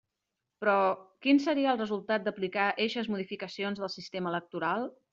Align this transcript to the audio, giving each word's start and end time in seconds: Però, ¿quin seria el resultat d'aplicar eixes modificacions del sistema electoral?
Però, 0.63 0.71
¿quin 1.25 1.41
seria 1.43 1.75
el 1.75 1.79
resultat 1.83 2.25
d'aplicar 2.25 2.67
eixes 2.89 3.13
modificacions 3.17 3.85
del 3.87 3.97
sistema 4.01 4.35
electoral? 4.37 4.93